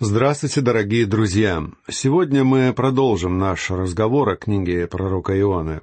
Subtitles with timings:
[0.00, 1.60] Здравствуйте, дорогие друзья!
[1.90, 5.80] Сегодня мы продолжим наш разговор о книге пророка Ионы.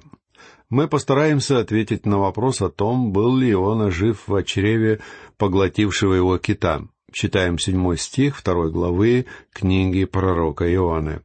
[0.70, 5.00] Мы постараемся ответить на вопрос о том, был ли Иона жив в чреве
[5.36, 6.88] поглотившего его кита.
[7.12, 11.20] Читаем седьмой стих второй главы книги пророка Ионы.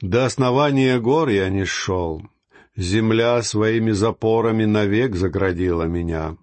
[0.00, 2.22] «До основания гор я не шел,
[2.76, 6.38] земля своими запорами навек заградила меня.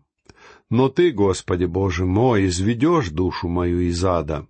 [0.69, 4.45] Но Ты, Господи Боже мой, изведешь душу мою из ада».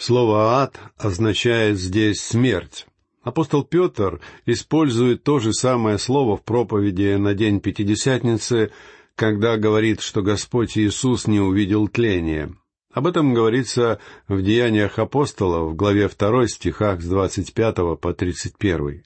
[0.00, 2.86] Слово «ад» означает здесь «смерть».
[3.22, 8.72] Апостол Петр использует то же самое слово в проповеди на День Пятидесятницы,
[9.14, 12.50] когда говорит, что Господь Иисус не увидел тления.
[12.94, 19.02] Об этом говорится в Деяниях апостолов в главе 2 стихах с 25 по 31.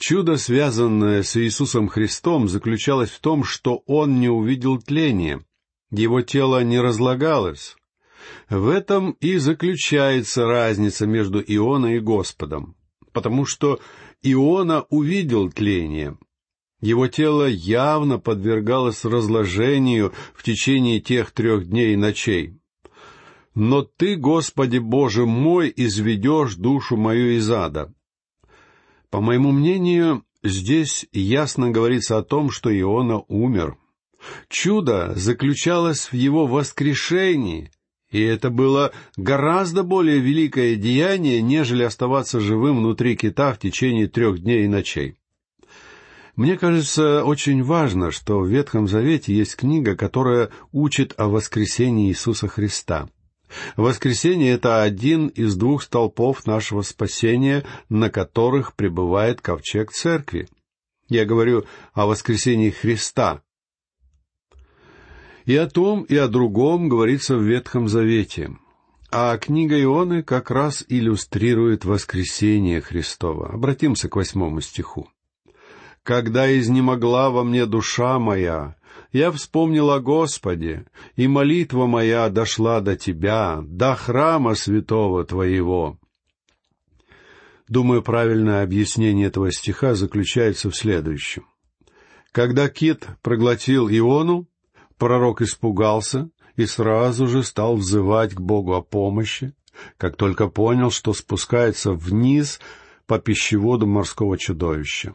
[0.00, 5.44] Чудо, связанное с Иисусом Христом, заключалось в том, что Он не увидел тления,
[5.92, 7.76] Его тело не разлагалось,
[8.48, 12.76] в этом и заключается разница между Иона и Господом,
[13.12, 13.80] потому что
[14.22, 16.18] Иона увидел тление.
[16.80, 22.58] Его тело явно подвергалось разложению в течение тех трех дней и ночей.
[23.54, 27.94] «Но Ты, Господи Боже мой, изведешь душу мою из ада».
[29.10, 33.78] По моему мнению, здесь ясно говорится о том, что Иона умер.
[34.48, 37.70] Чудо заключалось в его воскрешении,
[38.16, 44.38] и это было гораздо более великое деяние, нежели оставаться живым внутри кита в течение трех
[44.38, 45.16] дней и ночей.
[46.34, 52.48] Мне кажется очень важно, что в Ветхом Завете есть книга, которая учит о воскресении Иисуса
[52.48, 53.08] Христа.
[53.76, 60.48] Воскресение— это один из двух столпов нашего спасения, на которых пребывает ковчег церкви.
[61.08, 63.42] Я говорю о воскресении Христа,
[65.46, 68.50] и о том, и о другом говорится в Ветхом Завете.
[69.10, 73.50] А книга Ионы как раз иллюстрирует воскресение Христова.
[73.50, 75.08] Обратимся к восьмому стиху.
[76.02, 78.76] «Когда изнемогла во мне душа моя,
[79.12, 85.98] я вспомнил о Господе, и молитва моя дошла до Тебя, до храма святого Твоего».
[87.68, 91.46] Думаю, правильное объяснение этого стиха заключается в следующем.
[92.30, 94.46] Когда кит проглотил Иону,
[94.98, 99.52] Пророк испугался и сразу же стал взывать к Богу о помощи,
[99.98, 102.60] как только понял, что спускается вниз
[103.06, 105.14] по пищеводу морского чудовища.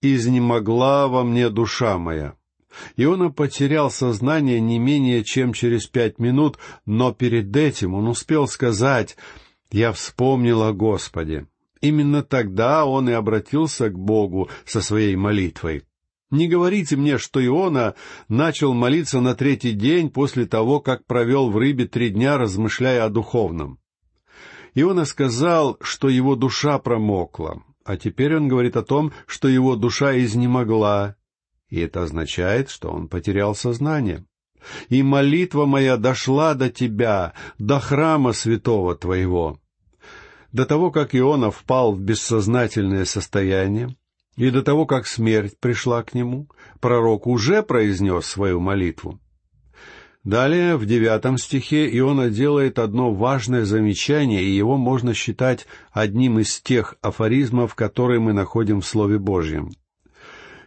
[0.00, 2.34] «Изнемогла во мне душа моя».
[2.96, 9.16] Иона потерял сознание не менее чем через пять минут, но перед этим он успел сказать
[9.70, 11.46] «Я вспомнил о Господе».
[11.80, 15.84] Именно тогда он и обратился к Богу со своей молитвой.
[16.30, 17.94] Не говорите мне, что Иона
[18.28, 23.10] начал молиться на третий день после того, как провел в рыбе три дня, размышляя о
[23.10, 23.78] духовном.
[24.74, 30.18] Иона сказал, что его душа промокла, а теперь он говорит о том, что его душа
[30.18, 31.16] изнемогла,
[31.68, 34.24] и это означает, что он потерял сознание.
[34.88, 39.58] «И молитва моя дошла до тебя, до храма святого твоего».
[40.52, 43.96] До того, как Иона впал в бессознательное состояние,
[44.36, 46.48] и до того, как смерть пришла к нему,
[46.80, 49.20] пророк уже произнес свою молитву.
[50.24, 56.60] Далее, в девятом стихе, Иона делает одно важное замечание, и его можно считать одним из
[56.60, 59.72] тех афоризмов, которые мы находим в Слове Божьем.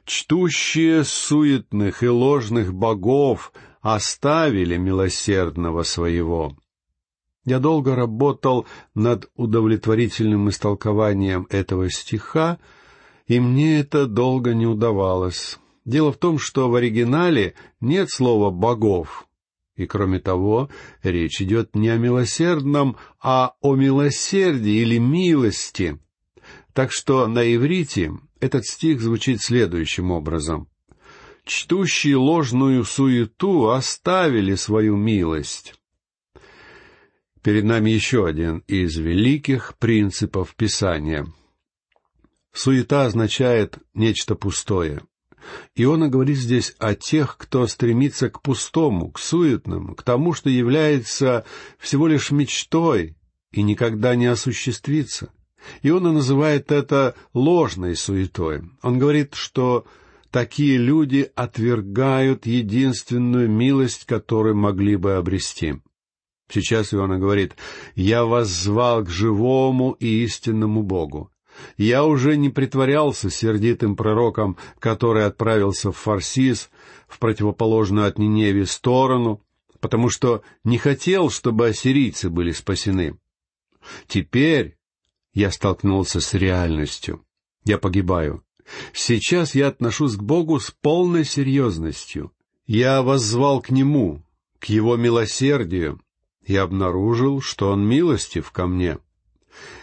[0.06, 3.51] «Чтущие суетных и ложных богов
[3.81, 6.56] оставили милосердного своего».
[7.44, 12.59] Я долго работал над удовлетворительным истолкованием этого стиха,
[13.27, 15.59] и мне это долго не удавалось.
[15.85, 19.27] Дело в том, что в оригинале нет слова «богов»,
[19.75, 20.69] и, кроме того,
[21.03, 25.99] речь идет не о милосердном, а о милосердии или милости.
[26.73, 30.67] Так что на иврите этот стих звучит следующим образом.
[31.45, 35.75] «Чтущие ложную суету оставили свою милость».
[37.44, 41.27] Перед нами еще один из великих принципов Писания—
[42.57, 45.04] Суета означает нечто пустое.
[45.75, 51.45] Иона говорит здесь о тех, кто стремится к пустому, к суетному, к тому, что является
[51.77, 53.15] всего лишь мечтой
[53.51, 55.31] и никогда не осуществится.
[55.83, 58.63] Иона называет это ложной суетой.
[58.81, 59.86] Он говорит, что
[60.31, 65.75] такие люди отвергают единственную милость, которую могли бы обрести.
[66.51, 67.56] Сейчас Иона говорит,
[67.94, 71.30] «Я вас звал к живому и истинному Богу.
[71.77, 76.69] Я уже не притворялся сердитым пророком, который отправился в Фарсис,
[77.07, 79.42] в противоположную от Ниневе сторону,
[79.80, 83.18] потому что не хотел, чтобы ассирийцы были спасены.
[84.07, 84.77] Теперь
[85.33, 87.24] я столкнулся с реальностью.
[87.63, 88.44] Я погибаю.
[88.94, 92.33] Сейчас я отношусь к Богу с полной серьезностью.
[92.65, 94.24] Я воззвал к Нему,
[94.59, 96.01] к Его милосердию,
[96.45, 98.98] и обнаружил, что Он милостив ко мне.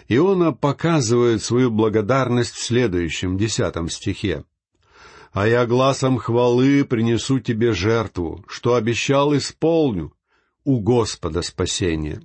[0.08, 4.44] Иона показывает свою благодарность в следующем, десятом стихе.
[5.32, 10.12] «А я глазом хвалы принесу тебе жертву, что обещал, исполню,
[10.64, 12.20] у Господа спасение».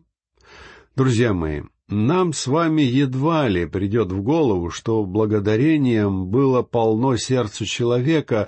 [0.96, 7.66] Друзья мои, нам с вами едва ли придет в голову, что благодарением было полно сердцу
[7.66, 8.48] человека,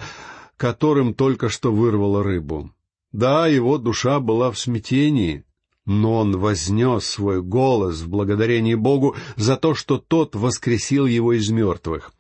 [0.58, 2.72] которым только что вырвало рыбу.
[3.12, 5.44] Да, его душа была в смятении,
[5.86, 11.50] но он вознес свой голос в благодарении Богу за то, что тот воскресил его из
[11.50, 12.14] мертвых.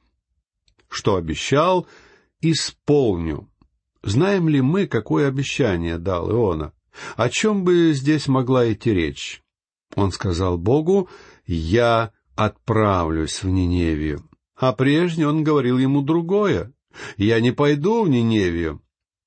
[0.89, 1.87] Что обещал,
[2.41, 3.47] исполню.
[4.03, 6.73] Знаем ли мы, какое обещание дал Иона?
[7.15, 9.43] О чем бы здесь могла идти речь?
[9.95, 11.09] Он сказал Богу,
[11.45, 14.23] «Я отправлюсь в Ниневию».
[14.55, 16.73] А прежде он говорил ему другое.
[17.17, 18.81] «Я не пойду в Ниневию».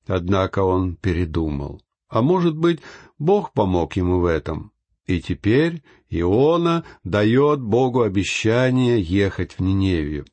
[0.06, 1.80] Однако он передумал.
[2.14, 2.78] А может быть,
[3.18, 4.70] Бог помог ему в этом.
[5.04, 10.24] И теперь Иона дает Богу обещание ехать в Ниневию.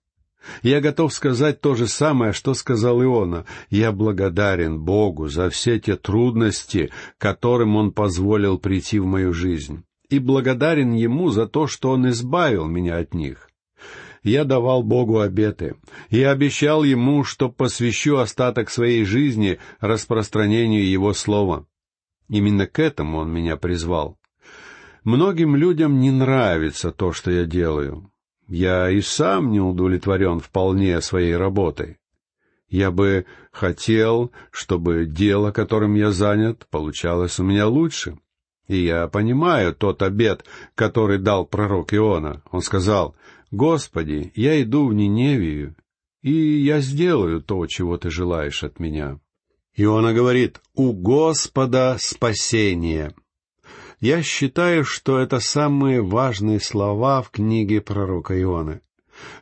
[0.62, 3.48] Я готов сказать то же самое, что сказал Иона.
[3.72, 10.20] Я благодарен Богу за все те трудности, которым Он позволил прийти в мою жизнь и
[10.20, 13.50] благодарен Ему за то, что Он избавил меня от них.
[14.22, 15.78] Я давал Богу обеты
[16.12, 21.66] и обещал Ему, что посвящу остаток своей жизни распространению Его Слова.
[22.32, 24.18] Именно к этому Он меня призвал.
[25.04, 28.10] Многим людям не нравится то, что я делаю.
[28.48, 31.98] Я и сам не удовлетворен вполне своей работой.
[32.70, 38.18] Я бы хотел, чтобы дело, которым я занят, получалось у меня лучше.
[38.70, 42.44] И я понимаю тот обет, который дал пророк Иона.
[42.50, 43.14] Он сказал,
[43.52, 45.76] «Господи, я иду в Ниневию,
[46.22, 49.20] и я сделаю то, чего ты желаешь от меня».
[49.76, 53.14] Иона говорит, «У Господа спасение».
[54.00, 58.82] Я считаю, что это самые важные слова в книге пророка Иона.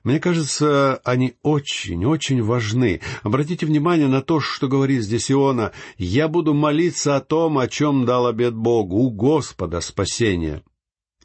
[0.03, 2.99] Мне кажется, они очень-очень важны.
[3.23, 5.71] Обратите внимание на то, что говорит здесь Иона.
[5.97, 10.61] «Я буду молиться о том, о чем дал обет Богу, у Господа спасения».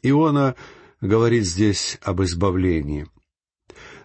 [0.01, 0.55] Иона
[1.01, 3.07] говорит здесь об избавлении.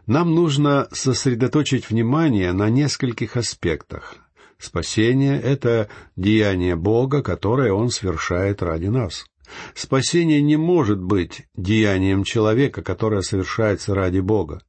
[0.06, 4.17] Нам нужно сосредоточить внимание на нескольких аспектах.
[4.61, 9.25] Спасение— это деяние Бога, которое Он совершает ради нас.
[9.75, 14.62] Спасение не может быть деянием человека, которое совершается ради Бога.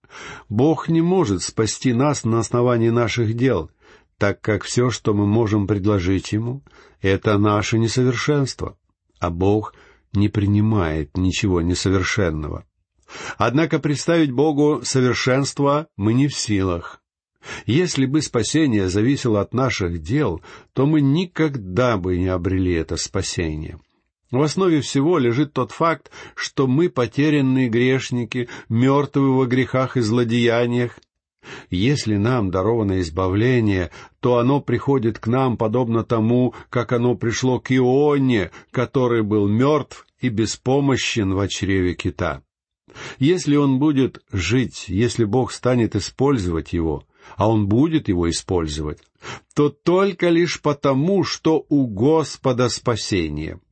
[0.47, 3.69] Бог не может спасти нас на основании наших дел,
[4.17, 6.63] так как все, что мы можем предложить Ему,
[7.01, 8.77] это наше несовершенство,
[9.19, 9.75] а Бог
[10.13, 12.65] не принимает ничего несовершенного.
[13.37, 17.00] Однако представить Богу совершенство мы не в силах.
[17.65, 20.41] Если бы спасение зависело от наших дел,
[20.73, 23.79] то мы никогда бы не обрели это спасение.
[24.31, 30.99] В основе всего лежит тот факт, что мы потерянные грешники, мертвые во грехах и злодеяниях.
[31.69, 37.71] Если нам даровано избавление, то оно приходит к нам подобно тому, как оно пришло к
[37.71, 42.41] Ионе, который был мертв и беспомощен в чреве кита.
[43.19, 47.03] Если он будет жить, если Бог станет использовать его,
[47.37, 48.99] а он будет его использовать,
[49.53, 53.59] то только лишь потому, что у Господа спасение—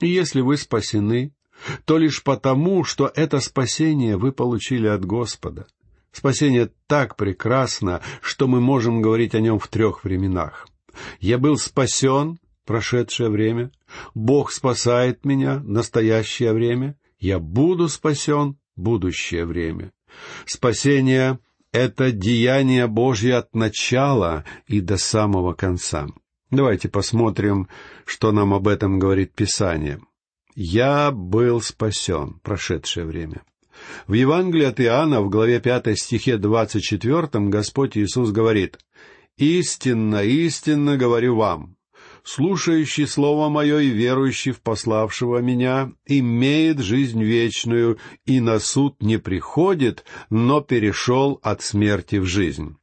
[0.00, 1.32] и если вы спасены,
[1.84, 5.66] то лишь потому, что это спасение вы получили от Господа.
[6.10, 10.66] Спасение так прекрасно, что мы можем говорить о нем в трех временах.
[11.20, 13.70] Я был спасен, прошедшее время,
[14.14, 19.92] Бог спасает меня, настоящее время, я буду спасен, будущее время.
[20.46, 21.38] Спасение—
[21.72, 26.08] это деяние Божье от начала и до самого конца.
[26.50, 27.68] Давайте посмотрим,
[28.04, 30.00] что нам об этом говорит Писание.
[30.56, 33.42] «Я был спасен»— прошедшее время.
[34.06, 38.78] В Евангелии от Иоанна в главе 5 стихе 24 Господь Иисус говорит
[39.36, 41.76] «Истинно, истинно говорю вам,
[42.24, 49.18] слушающий Слово Мое и верующий в пославшего Меня имеет жизнь вечную и на суд не
[49.18, 52.76] приходит, но перешел от смерти в жизнь».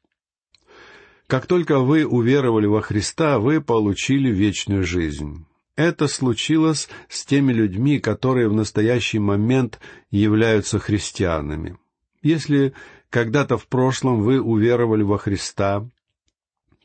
[1.28, 5.46] Как только вы уверовали во Христа, вы получили вечную жизнь.
[5.76, 9.80] Это случилось с теми людьми, которые в настоящий момент
[10.10, 11.78] являются христианами.
[12.24, 12.74] Если
[13.10, 15.88] когда-то в прошлом вы уверовали во Христа,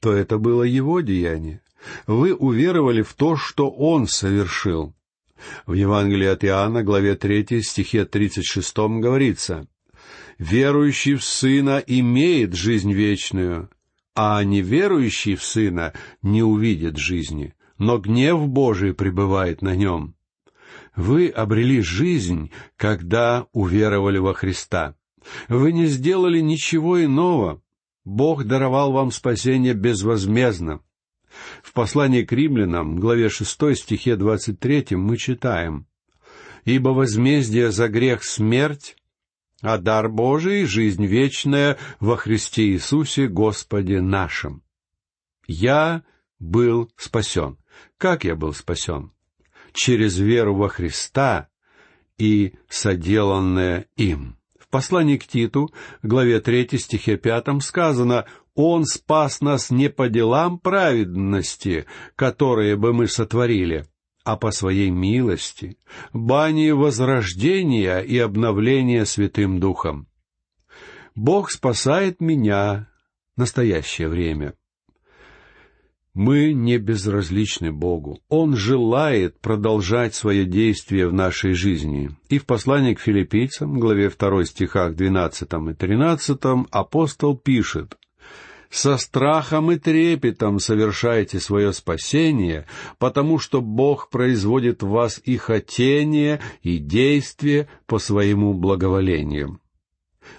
[0.01, 1.63] то это было Его деяние.
[2.07, 4.95] Вы уверовали в то, что Он совершил.
[5.67, 9.67] В Евангелии от Иоанна, главе 3, стихе 36 говорится,
[10.39, 13.69] «Верующий в Сына имеет жизнь вечную,
[14.15, 20.15] а неверующий в Сына не увидит жизни, но гнев Божий пребывает на нем».
[20.95, 24.95] Вы обрели жизнь, когда уверовали во Христа.
[25.49, 27.63] Вы не сделали ничего иного.
[28.05, 30.81] Бог даровал вам спасение безвозмездно.
[31.63, 35.87] В послании к римлянам, главе 6 стихе 23 мы читаем
[36.65, 38.97] «Ибо возмездие за грех— смерть,
[39.61, 44.63] а дар Божий— жизнь вечная во Христе Иисусе Господе нашим».
[45.47, 46.03] Я
[46.39, 47.59] был спасен.
[47.99, 49.13] Как я был спасен?
[49.73, 51.49] Через веру во Христа
[52.19, 54.37] и соделанное им.
[54.59, 55.73] В послании к Титу,
[56.03, 63.09] главе 3, стихе 5 сказано он спас нас не по делам праведности, которые бы мы
[63.09, 63.87] сотворили,
[64.25, 65.79] а по своей милости,
[66.13, 70.07] бани возрождения и обновления Святым Духом.
[71.15, 72.89] Бог спасает меня
[73.37, 74.55] настоящее время.
[76.15, 78.21] Мы не безразличны Богу.
[78.29, 82.11] Он желает продолжать свое действие в нашей жизни.
[82.29, 86.39] И в послании к филиппийцам, главе 2 стихах 12 и 13,
[86.71, 87.97] апостол пишет,
[88.73, 92.67] со страхом и трепетом совершайте свое спасение,
[92.99, 99.61] потому что Бог производит в вас и хотение, и действие по своему благоволению.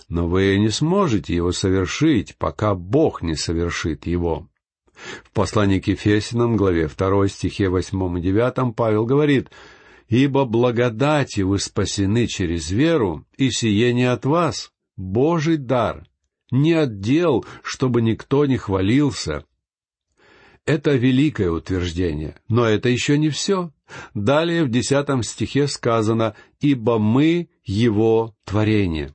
[0.09, 4.49] Но вы не сможете его совершить, пока Бог не совершит его.
[5.23, 9.51] В послании к Ефесиным, главе 2 стихе 8 и 9 Павел говорит,
[10.07, 16.07] «Ибо благодати вы спасены через веру, и сие не от вас, Божий дар,
[16.53, 19.43] не отдел, чтобы никто не хвалился.
[20.65, 23.71] Это великое утверждение, но это еще не все.
[24.13, 29.13] Далее в десятом стихе сказано «Ибо мы Его творение».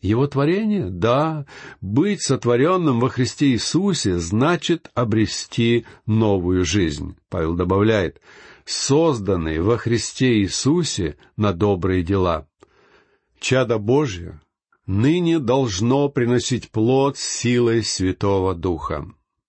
[0.00, 0.90] Его творение?
[0.90, 1.44] Да,
[1.80, 7.16] быть сотворенным во Христе Иисусе значит обрести новую жизнь.
[7.28, 8.20] Павел добавляет,
[8.64, 12.46] созданный во Христе Иисусе на добрые дела.
[13.40, 14.40] Чадо Божье
[14.88, 19.06] ныне должно приносить плод силой Святого Духа.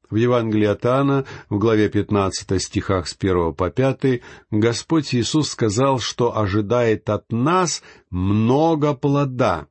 [0.10, 6.00] В Евангелии от Иоанна, в главе 15 стихах с 1 по 5, Господь Иисус сказал,
[6.00, 9.67] что ожидает от нас много плода.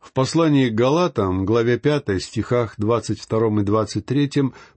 [0.00, 4.30] В послании к Галатам, главе 5 стихах 22 и 23,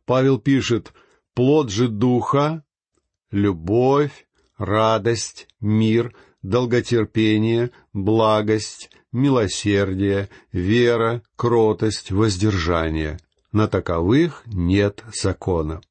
[0.05, 0.93] Павел пишет
[1.33, 2.63] «Плод же Духа—
[3.31, 4.27] любовь,
[4.57, 6.13] радость, мир,
[6.43, 13.19] долготерпение, благость, милосердие, вера, кротость, воздержание.
[13.51, 15.81] На таковых нет закона.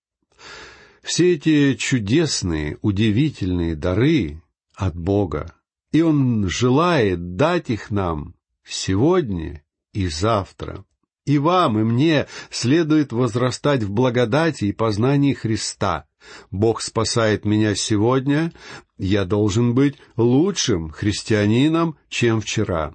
[1.02, 4.42] Все эти чудесные, удивительные дары
[4.74, 5.54] от Бога,
[5.92, 9.62] и Он желает дать их нам сегодня
[9.92, 10.84] и завтра.
[11.24, 16.06] И вам, и мне следует возрастать в благодати и познании Христа.
[16.50, 18.52] Бог спасает меня сегодня,
[18.98, 22.94] я должен быть лучшим христианином, чем вчера.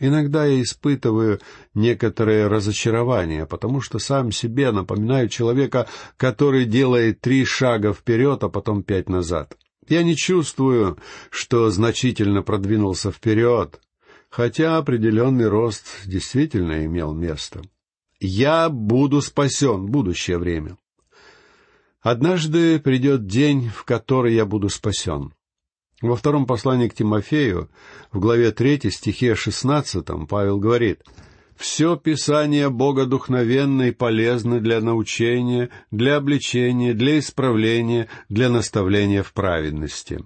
[0.00, 1.40] Иногда я испытываю
[1.74, 8.82] некоторое разочарование, потому что сам себе напоминаю человека, который делает три шага вперед, а потом
[8.82, 9.56] пять назад.
[9.88, 13.78] Я не чувствую, что значительно продвинулся вперед,
[14.30, 17.60] хотя определенный рост действительно имел место.
[18.20, 20.78] Я буду спасен в будущее время.
[22.00, 25.34] Однажды придет день, в который я буду спасен.
[26.00, 27.68] Во втором послании к Тимофею,
[28.10, 31.04] в главе 3 стихе 16, Павел говорит,
[31.56, 40.24] «Все Писание Богодухновенно и полезно для научения, для обличения, для исправления, для наставления в праведности».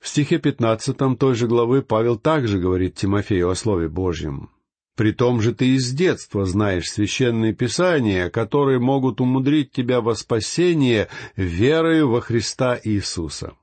[0.00, 4.50] В стихе 15 той же главы Павел также говорит Тимофею о Слове Божьем.
[4.96, 11.08] «При том же ты из детства знаешь священные писания, которые могут умудрить тебя во спасение
[11.36, 13.54] верою во Христа Иисуса».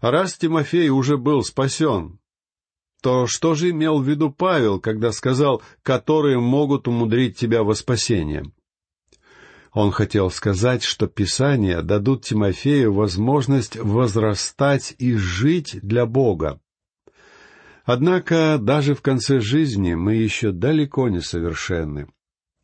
[0.00, 2.18] Раз Тимофей уже был спасен,
[3.02, 8.44] то что же имел в виду Павел, когда сказал «которые могут умудрить тебя во спасение»?
[9.72, 16.60] Он хотел сказать, что Писания дадут Тимофею возможность возрастать и жить для Бога.
[17.84, 22.08] Однако даже в конце жизни мы еще далеко не совершенны.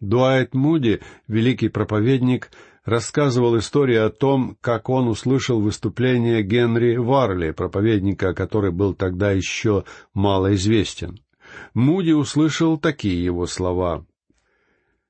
[0.01, 2.51] Дуайт Муди, великий проповедник,
[2.85, 9.85] рассказывал историю о том, как он услышал выступление Генри Варли, проповедника, который был тогда еще
[10.13, 11.21] мало известен.
[11.73, 14.07] Муди услышал такие его слова.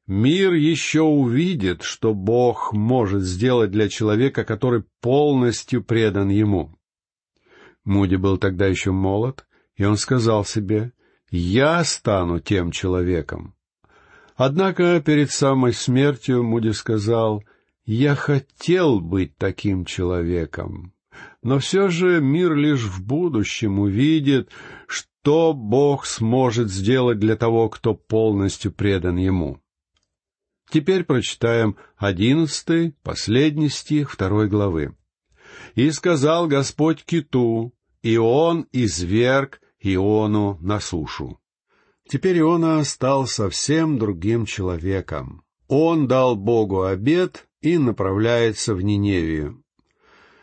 [0.06, 6.76] Мир еще увидит, что Бог может сделать для человека, который полностью предан Ему.
[7.84, 10.92] Муди был тогда еще молод, и он сказал себе,
[11.30, 13.54] «Я стану тем человеком».
[14.36, 17.44] Однако перед самой смертью Муди сказал,
[17.84, 20.94] «Я хотел быть таким человеком».
[21.42, 24.50] Но все же мир лишь в будущем увидит,
[24.86, 29.60] что Бог сможет сделать для того, кто полностью предан Ему.
[30.70, 34.96] Теперь прочитаем одиннадцатый, последний стих второй главы.
[35.74, 41.38] «И сказал Господь киту, и он изверг Иону на сушу».
[42.08, 45.42] Теперь Иона стал совсем другим человеком.
[45.68, 49.62] Он дал Богу обед и направляется в Ниневию.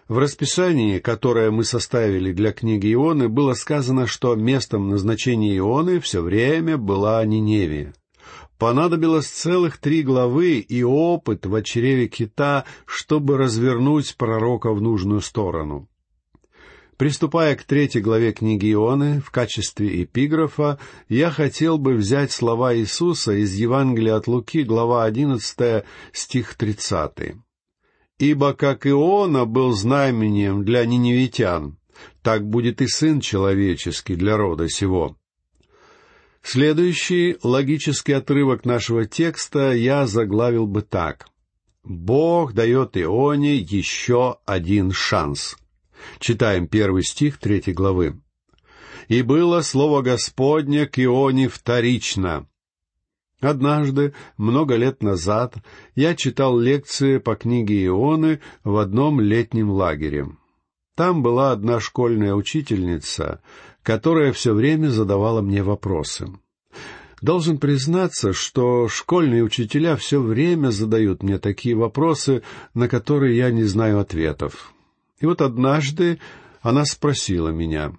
[0.08, 6.22] В расписании, которое мы составили для книги Ионы, было сказано, что местом назначения Ионы все
[6.22, 7.94] время была Ниневия.
[8.58, 15.88] Понадобилось целых три главы и опыт в чреве кита, чтобы развернуть пророка в нужную сторону.
[17.02, 20.78] Приступая к третьей главе книги Ионы, в качестве эпиграфа,
[21.10, 27.38] я хотел бы взять слова Иисуса из Евангелия от Луки, глава 11, стих 30.
[28.20, 31.80] «Ибо как Иона был знамением для ниневитян,
[32.22, 35.18] так будет и Сын Человеческий для рода сего».
[36.44, 41.30] Следующий логический отрывок нашего текста я заглавил бы так.
[41.84, 45.58] Бог дает Ионе еще один шанс.
[46.20, 48.20] Читаем первый стих третьей главы.
[49.08, 52.48] «И было слово Господне к Ионе вторично».
[53.42, 55.56] Однажды, много лет назад,
[55.96, 60.28] я читал лекции по книге Ионы в одном летнем лагере.
[60.96, 63.42] Там была одна школьная учительница,
[63.82, 66.28] которая все время задавала мне вопросы.
[67.22, 72.44] Должен признаться, что школьные учителя все время задают мне такие вопросы,
[72.76, 74.74] на которые я не знаю ответов.
[75.22, 76.20] И вот однажды
[76.62, 77.94] она спросила меня,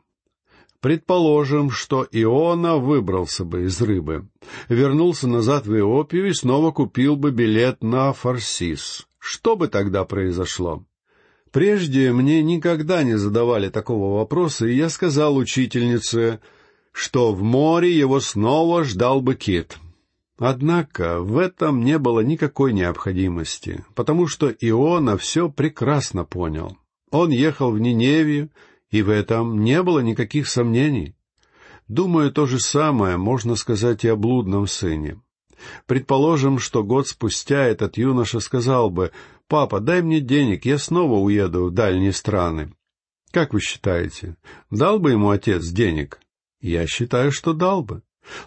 [0.81, 4.27] Предположим, что Иона выбрался бы из рыбы,
[4.69, 9.07] вернулся назад в Иопию и снова купил бы билет на Фарсис.
[9.21, 10.85] Что бы тогда произошло?
[11.53, 16.41] Прежде мне никогда не задавали такого вопроса, и я сказал учительнице,
[16.91, 19.79] что в море его снова ждал бы кит.
[20.37, 26.77] Однако в этом не было никакой необходимости, потому что Иона все прекрасно понял.
[27.13, 28.51] Он ехал в Ниневию,
[28.91, 31.15] и в этом не было никаких сомнений.
[31.87, 35.21] Думаю, то же самое можно сказать и о блудном сыне.
[35.87, 39.13] Предположим, что год спустя этот юноша сказал бы,
[39.47, 42.73] «Папа, дай мне денег, я снова уеду в дальние страны».
[43.31, 44.37] Как вы считаете,
[44.71, 46.19] дал бы ему отец денег?
[46.61, 48.03] Я считаю, что дал бы.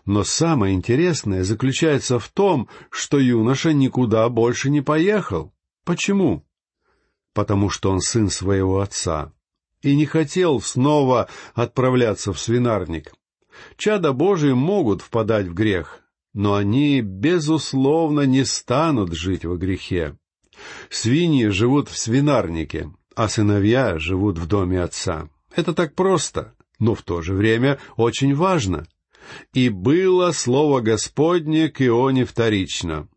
[0.05, 5.53] Но самое интересное заключается в том, что юноша никуда больше не поехал.
[5.83, 6.44] Почему?
[7.35, 9.33] Потому что он сын своего отца
[9.83, 13.13] и не хотел снова отправляться в свинарник.
[13.77, 16.01] Чада Божии могут впадать в грех,
[16.33, 20.17] но они, безусловно, не станут жить во грехе.
[20.89, 25.29] Свиньи живут в свинарнике, а сыновья живут в доме отца.
[25.53, 28.87] Это так просто, но в то же время очень важно.
[29.53, 33.09] «И было слово Господне к Ионе вторично».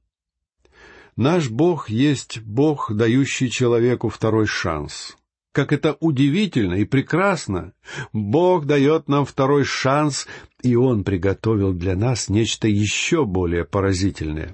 [1.18, 5.16] Наш Бог есть Бог, дающий человеку второй шанс.
[5.50, 7.72] Как это удивительно и прекрасно!
[8.12, 10.28] Бог дает нам второй шанс,
[10.62, 14.52] и Он приготовил для нас нечто еще более поразительное.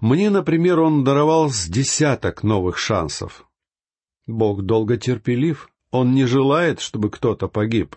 [0.00, 3.48] Мне, например, Он даровал с десяток новых шансов.
[4.28, 7.96] Бог долго терпелив, Он не желает, чтобы кто-то погиб.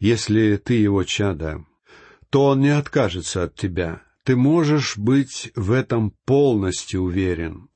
[0.00, 1.64] Если ты Его чада,
[2.28, 4.02] то Он не откажется от тебя.
[4.26, 7.68] Ты можешь быть в этом полностью уверен.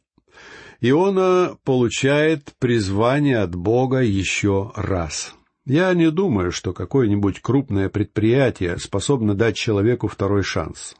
[0.81, 5.33] Иона получает призвание от Бога еще раз.
[5.65, 10.97] Я не думаю, что какое-нибудь крупное предприятие способно дать человеку второй шанс.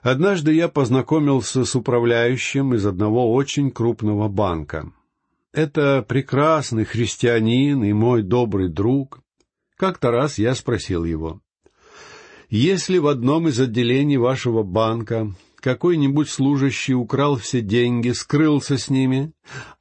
[0.00, 4.90] Однажды я познакомился с управляющим из одного очень крупного банка.
[5.52, 9.20] Это прекрасный христианин и мой добрый друг.
[9.76, 11.42] Как-то раз я спросил его,
[12.48, 19.32] если в одном из отделений вашего банка какой-нибудь служащий украл все деньги, скрылся с ними,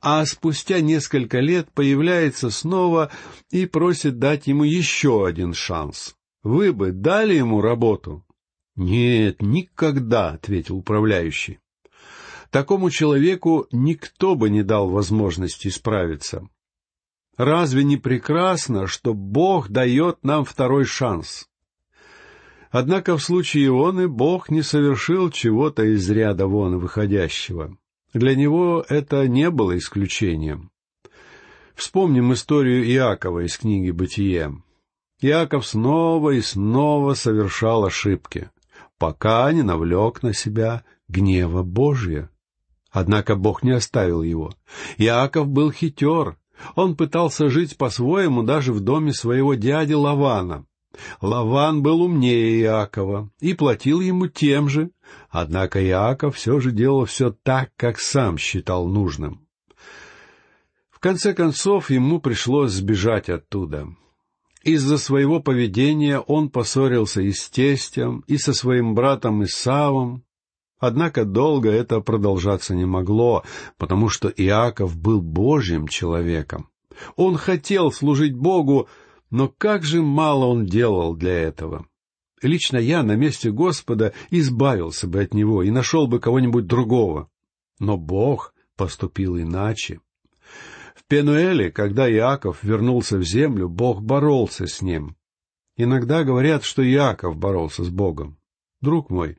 [0.01, 3.12] а спустя несколько лет появляется снова
[3.51, 6.15] и просит дать ему еще один шанс.
[6.43, 8.23] Вы бы дали ему работу?—
[8.77, 11.60] Нет, никогда,— ответил управляющий.
[12.51, 16.47] Такому человеку никто бы не дал возможности исправиться.
[17.38, 21.47] Разве не прекрасно, что Бог дает нам второй шанс?
[22.69, 27.77] Однако в случае Ионы Бог не совершил чего-то из ряда вон выходящего.
[28.13, 30.71] Для него это не было исключением.
[31.75, 34.62] Вспомним историю Иакова из книги «Бытие».
[35.21, 38.49] Иаков снова и снова совершал ошибки,
[38.97, 42.30] пока не навлек на себя гнева Божия.
[42.91, 44.53] Однако Бог не оставил его.
[44.97, 46.38] Иаков был хитер.
[46.75, 50.65] Он пытался жить по-своему даже в доме своего дяди Лавана.
[51.21, 54.91] Лаван был умнее Иакова и платил ему тем же,
[55.29, 59.47] однако Иаков все же делал все так, как сам считал нужным.
[60.89, 63.88] В конце концов, ему пришлось сбежать оттуда.
[64.63, 70.23] Из-за своего поведения он поссорился и с тестем, и со своим братом Исавом.
[70.79, 73.43] Однако долго это продолжаться не могло,
[73.77, 76.69] потому что Иаков был Божьим человеком.
[77.15, 78.89] Он хотел служить Богу,
[79.29, 81.87] но как же мало он делал для этого.
[82.41, 87.29] Лично я на месте Господа избавился бы от него и нашел бы кого-нибудь другого.
[87.79, 90.01] Но Бог поступил иначе.
[90.95, 95.15] В Пенуэле, когда Иаков вернулся в землю, Бог боролся с ним.
[95.75, 98.37] Иногда говорят, что Иаков боролся с Богом.
[98.81, 99.37] Друг мой,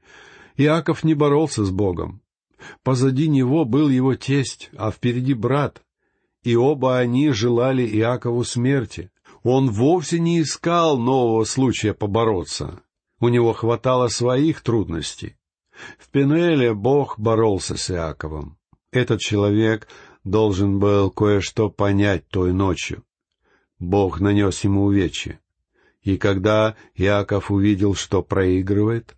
[0.56, 2.22] Иаков не боролся с Богом.
[2.82, 5.82] Позади него был его тесть, а впереди брат.
[6.42, 9.10] И оба они желали Иакову смерти.
[9.50, 12.82] Он вовсе не искал нового случая побороться.
[13.18, 15.38] У него хватало своих трудностей.
[15.98, 18.58] В Пенуэле Бог боролся с Иаковом.
[18.92, 19.88] Этот человек
[20.22, 23.04] должен был кое-что понять той ночью.
[23.78, 25.40] Бог нанес ему увечье.
[26.02, 29.16] И когда Иаков увидел, что проигрывает,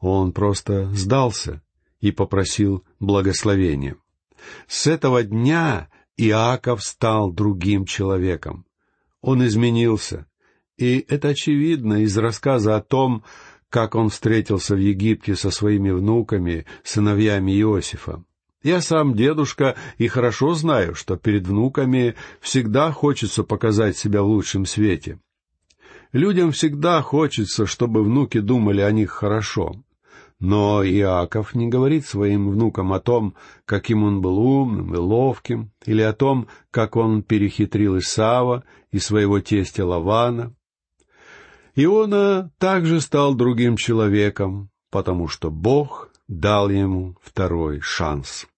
[0.00, 1.62] он просто сдался
[1.98, 3.96] и попросил благословения.
[4.66, 8.66] С этого дня Иаков стал другим человеком.
[9.22, 10.26] Он изменился.
[10.76, 13.24] И это очевидно из рассказа о том,
[13.70, 18.22] как он встретился в Египте со своими внуками, сыновьями Иосифа.
[18.62, 24.66] Я сам дедушка и хорошо знаю, что перед внуками всегда хочется показать себя в лучшем
[24.66, 25.18] свете.
[26.12, 29.82] Людям всегда хочется, чтобы внуки думали о них хорошо.
[30.42, 36.02] Но Иаков не говорит своим внукам о том, каким он был умным и ловким, или
[36.02, 40.52] о том, как он перехитрил Исава и своего тестя Лавана.
[41.76, 48.48] Иона также стал другим человеком, потому что Бог дал ему второй шанс.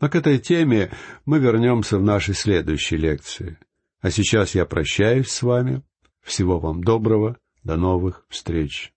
[0.00, 0.92] Но к этой теме
[1.26, 3.58] мы вернемся в нашей следующей лекции.
[4.00, 5.82] А сейчас я прощаюсь с вами.
[6.22, 7.38] Всего вам доброго.
[7.64, 8.94] До новых встреч.